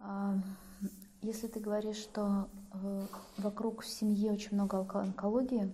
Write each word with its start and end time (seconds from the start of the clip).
А, 0.00 0.34
если 1.22 1.48
ты 1.48 1.58
говоришь, 1.58 1.96
что 1.96 2.48
э, 2.72 3.06
вокруг 3.38 3.84
семьи 3.84 4.30
очень 4.30 4.54
много 4.54 4.86
онкологии, 5.00 5.72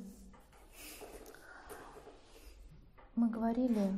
мы 3.14 3.28
говорили, 3.28 3.92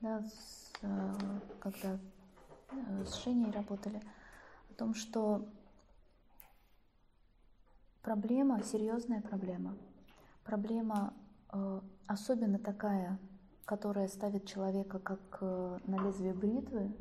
да, 0.00 0.20
с, 0.22 0.72
э, 0.82 1.14
когда 1.60 1.98
э, 2.72 3.04
с 3.04 3.22
Женей 3.22 3.52
работали, 3.52 4.02
о 4.70 4.74
том, 4.74 4.94
что 4.94 5.46
проблема, 8.02 8.62
серьезная 8.64 9.20
проблема, 9.20 9.76
проблема 10.44 11.14
особенно 12.06 12.58
такая, 12.58 13.18
которая 13.64 14.06
ставит 14.08 14.46
человека 14.46 14.98
как 14.98 15.40
на 15.40 16.04
лезвие 16.04 16.34
бритвы, 16.34 16.92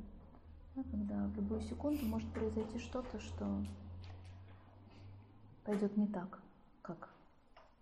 да, 0.77 0.83
когда 0.91 1.27
в 1.27 1.35
любую 1.35 1.61
секунду 1.61 2.05
может 2.05 2.31
произойти 2.33 2.77
что-то, 2.77 3.19
что 3.19 3.65
пойдет 5.65 5.97
не 5.97 6.07
так, 6.07 6.39
как 6.83 7.09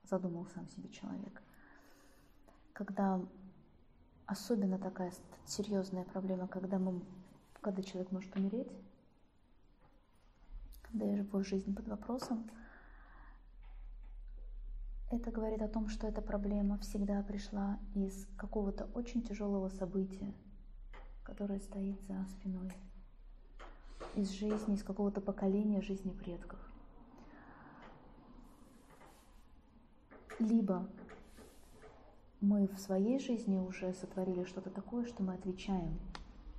задумал 0.04 0.48
сам 0.54 0.68
себе 0.70 0.90
человек. 0.90 1.42
Когда 2.74 3.22
особенно 4.26 4.80
такая 4.80 5.12
серьезная 5.46 6.06
проблема, 6.06 6.48
когда, 6.48 6.80
мы, 6.80 7.02
когда 7.62 7.84
человек 7.84 8.12
может 8.12 8.34
умереть, 8.36 8.72
когда 10.84 11.06
его 11.06 11.44
жизнь 11.44 11.76
под 11.76 11.88
вопросом, 11.88 12.50
это 15.12 15.32
говорит 15.32 15.62
о 15.62 15.68
том, 15.68 15.90
что 15.90 16.08
эта 16.08 16.22
проблема 16.22 16.78
всегда 16.80 17.22
пришла 17.24 17.78
из 17.94 18.26
какого-то 18.38 18.86
очень 18.94 19.22
тяжелого 19.22 19.70
события, 19.70 20.34
которое 21.24 21.60
стоит 21.60 22.02
за 22.08 22.26
спиной 22.28 22.72
из 24.16 24.32
жизни, 24.32 24.76
из 24.76 24.84
какого-то 24.84 25.22
поколения 25.22 25.82
жизни 25.82 26.12
предков. 26.12 26.60
Либо 30.40 30.88
мы 32.42 32.68
в 32.68 32.78
своей 32.80 33.20
жизни 33.20 33.58
уже 33.58 33.94
сотворили 33.94 34.44
что-то 34.44 34.70
такое, 34.70 35.06
что 35.06 35.24
мы 35.24 35.34
отвечаем 35.34 35.98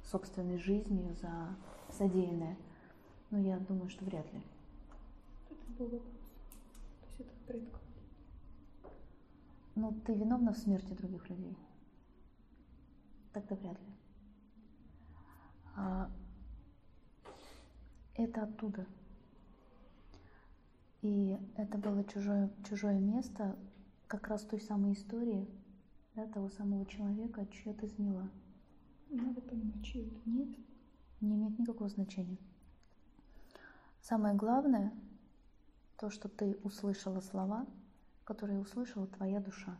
собственной 0.02 0.58
жизнью 0.58 1.14
за 1.20 1.56
содеянное. 1.90 2.56
Но 3.30 3.38
я 3.38 3.58
думаю, 3.58 3.88
что 3.88 4.04
вряд 4.04 4.32
ли. 4.32 4.42
Это 5.50 5.72
был 5.78 5.86
вопрос. 5.86 6.02
То 7.00 7.06
есть 7.08 7.20
это 7.20 7.30
предков. 7.46 7.80
Ну, 9.74 9.92
ты 10.06 10.14
виновна 10.14 10.52
в 10.52 10.58
смерти 10.58 10.94
других 10.94 11.28
людей. 11.28 11.56
Тогда 13.32 13.56
вряд 13.56 13.78
ли. 13.78 13.94
А 15.76 16.10
это 18.16 18.42
оттуда. 18.42 18.86
И 21.02 21.38
это 21.56 21.78
было 21.78 22.04
чужое, 22.04 22.50
чужое 22.68 22.98
место 22.98 23.56
как 24.06 24.28
раз 24.28 24.42
той 24.42 24.60
самой 24.60 24.94
истории, 24.94 25.48
да, 26.14 26.26
того 26.26 26.48
самого 26.48 26.86
человека, 26.86 27.46
чье 27.46 27.74
ты 27.74 27.86
заняла. 27.86 28.28
Надо 29.10 29.40
понимать, 29.40 29.84
чье 29.84 30.06
это. 30.06 30.18
Нет, 30.24 30.48
не 31.20 31.34
имеет 31.34 31.58
никакого 31.58 31.88
значения. 31.88 32.38
Самое 34.00 34.34
главное, 34.34 34.92
то, 35.96 36.10
что 36.10 36.28
ты 36.28 36.58
услышала 36.62 37.20
слова, 37.20 37.66
которые 38.24 38.58
услышала 38.58 39.06
твоя 39.06 39.40
душа. 39.40 39.76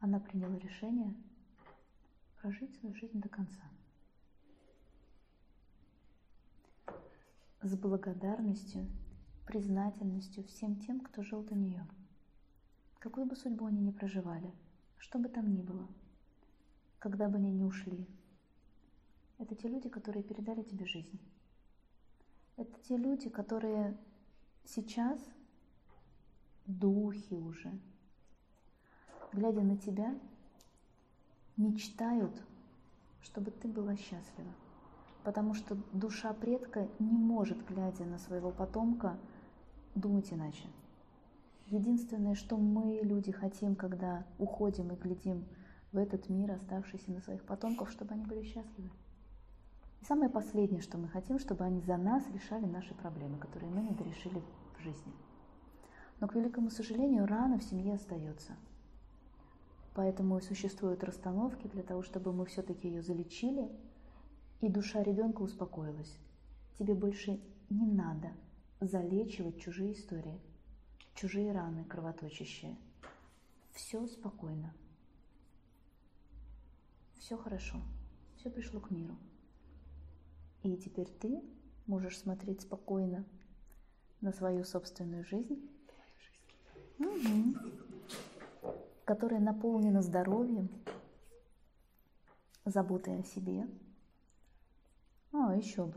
Она 0.00 0.20
приняла 0.20 0.56
решение 0.58 1.14
прожить 2.40 2.74
свою 2.76 2.94
жизнь 2.94 3.20
до 3.20 3.28
конца. 3.28 3.62
С 7.62 7.76
благодарностью, 7.76 8.86
признательностью 9.46 10.44
всем 10.44 10.76
тем, 10.76 11.00
кто 11.00 11.22
жил 11.22 11.42
до 11.42 11.54
нее. 11.54 11.84
Какую 13.00 13.26
бы 13.26 13.34
судьбу 13.34 13.66
они 13.66 13.80
ни 13.80 13.90
проживали, 13.90 14.52
что 14.96 15.18
бы 15.18 15.28
там 15.28 15.52
ни 15.52 15.62
было, 15.62 15.88
когда 16.98 17.28
бы 17.28 17.36
они 17.36 17.50
ни 17.50 17.64
ушли. 17.64 18.06
Это 19.38 19.54
те 19.54 19.68
люди, 19.68 19.88
которые 19.88 20.22
передали 20.22 20.62
тебе 20.62 20.84
жизнь. 20.84 21.18
Это 22.56 22.72
те 22.82 22.96
люди, 22.96 23.28
которые 23.28 23.96
сейчас 24.64 25.20
духи 26.66 27.34
уже, 27.34 27.72
глядя 29.32 29.62
на 29.62 29.76
тебя, 29.76 30.18
мечтают, 31.56 32.40
чтобы 33.20 33.50
ты 33.50 33.68
была 33.68 33.96
счастлива 33.96 34.52
потому 35.28 35.52
что 35.52 35.76
душа 35.92 36.32
предка 36.32 36.88
не 36.98 37.18
может, 37.18 37.62
глядя 37.66 38.06
на 38.06 38.16
своего 38.16 38.50
потомка, 38.50 39.18
думать 39.94 40.32
иначе. 40.32 40.64
Единственное, 41.66 42.34
что 42.34 42.56
мы, 42.56 43.00
люди, 43.02 43.30
хотим, 43.30 43.76
когда 43.76 44.24
уходим 44.38 44.90
и 44.90 44.96
глядим 44.96 45.44
в 45.92 45.98
этот 45.98 46.30
мир, 46.30 46.52
оставшийся 46.52 47.10
на 47.10 47.20
своих 47.20 47.44
потомков, 47.44 47.90
чтобы 47.90 48.14
они 48.14 48.24
были 48.24 48.42
счастливы. 48.42 48.88
И 50.00 50.06
самое 50.06 50.30
последнее, 50.30 50.80
что 50.80 50.96
мы 50.96 51.08
хотим, 51.08 51.38
чтобы 51.38 51.62
они 51.62 51.82
за 51.82 51.98
нас 51.98 52.24
решали 52.32 52.64
наши 52.64 52.94
проблемы, 52.94 53.36
которые 53.36 53.70
мы 53.70 53.82
не 53.82 53.90
дорешили 53.90 54.42
в 54.78 54.82
жизни. 54.82 55.12
Но, 56.20 56.26
к 56.26 56.36
великому 56.36 56.70
сожалению, 56.70 57.26
рана 57.26 57.58
в 57.58 57.64
семье 57.64 57.96
остается. 57.96 58.56
Поэтому 59.94 60.38
и 60.38 60.40
существуют 60.40 61.04
расстановки 61.04 61.66
для 61.66 61.82
того, 61.82 62.00
чтобы 62.00 62.32
мы 62.32 62.46
все-таки 62.46 62.88
ее 62.88 63.02
залечили– 63.02 63.70
и 64.60 64.68
душа 64.68 65.02
ребенка 65.02 65.42
успокоилась. 65.42 66.18
Тебе 66.78 66.94
больше 66.94 67.40
не 67.70 67.86
надо 67.86 68.32
залечивать 68.80 69.60
чужие 69.60 69.92
истории, 69.92 70.40
чужие 71.14 71.52
раны 71.52 71.84
кровоточащие. 71.84 72.76
Все 73.72 74.06
спокойно. 74.06 74.74
Все 77.18 77.36
хорошо. 77.36 77.80
Все 78.36 78.50
пришло 78.50 78.80
к 78.80 78.90
миру. 78.90 79.16
И 80.62 80.76
теперь 80.76 81.08
ты 81.08 81.42
можешь 81.86 82.18
смотреть 82.18 82.62
спокойно 82.62 83.24
на 84.20 84.32
свою 84.32 84.64
собственную 84.64 85.24
жизнь, 85.24 85.68
угу. 86.98 87.56
которая 89.04 89.40
наполнена 89.40 90.02
здоровьем, 90.02 90.68
заботой 92.64 93.20
о 93.20 93.24
себе, 93.24 93.66
еще 95.58 95.84
бы. 95.84 95.94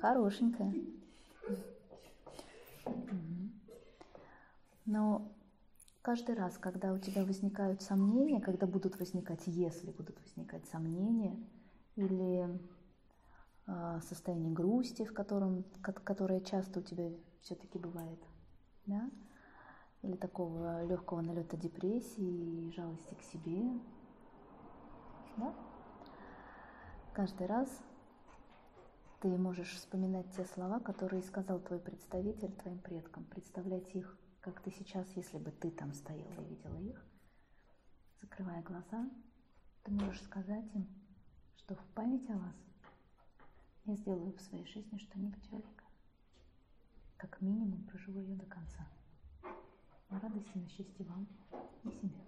Хорошенькая. 0.00 0.74
Но 4.84 5.32
каждый 6.02 6.34
раз, 6.34 6.58
когда 6.58 6.92
у 6.92 6.98
тебя 6.98 7.24
возникают 7.24 7.82
сомнения, 7.82 8.40
когда 8.40 8.66
будут 8.66 8.98
возникать, 8.98 9.42
если 9.46 9.90
будут 9.90 10.20
возникать 10.20 10.66
сомнения, 10.66 11.38
или 11.96 12.58
э, 13.66 14.00
состояние 14.02 14.52
грусти, 14.52 15.04
в 15.04 15.12
котором, 15.12 15.64
которое 15.82 16.40
часто 16.40 16.80
у 16.80 16.82
тебя 16.82 17.10
все-таки 17.42 17.78
бывает, 17.78 18.18
да? 18.86 19.10
или 20.02 20.16
такого 20.16 20.84
легкого 20.84 21.20
налета 21.20 21.56
депрессии 21.56 22.66
и 22.66 22.72
жалости 22.72 23.14
к 23.14 23.22
себе, 23.22 23.62
да? 25.36 25.54
каждый 27.12 27.46
раз 27.46 27.68
ты 29.22 29.28
можешь 29.28 29.70
вспоминать 29.70 30.28
те 30.34 30.44
слова, 30.44 30.80
которые 30.80 31.22
сказал 31.22 31.60
твой 31.60 31.78
представитель 31.78 32.50
твоим 32.56 32.80
предкам, 32.80 33.22
представлять 33.26 33.94
их, 33.94 34.18
как 34.40 34.60
ты 34.62 34.72
сейчас, 34.72 35.08
если 35.14 35.38
бы 35.38 35.52
ты 35.52 35.70
там 35.70 35.94
стояла 35.94 36.40
и 36.40 36.48
видела 36.48 36.76
их, 36.78 37.00
закрывая 38.20 38.62
глаза, 38.62 39.08
ты 39.84 39.92
можешь 39.92 40.20
сказать 40.22 40.64
им, 40.74 40.88
что 41.56 41.76
в 41.76 41.84
память 41.94 42.28
о 42.30 42.36
вас 42.36 42.56
я 43.84 43.94
сделаю 43.94 44.32
в 44.32 44.40
своей 44.40 44.66
жизни 44.66 44.98
что-нибудь 44.98 45.52
великое. 45.52 45.90
Как 47.16 47.40
минимум 47.40 47.84
проживу 47.84 48.18
ее 48.22 48.34
до 48.34 48.46
конца. 48.46 48.88
На 50.10 50.18
радости, 50.18 50.58
на 50.58 50.68
счастье 50.68 51.06
вам 51.06 51.28
и 51.84 51.90
себе. 51.92 52.18